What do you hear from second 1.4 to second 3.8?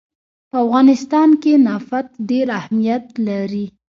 کې نفت ډېر اهمیت لري.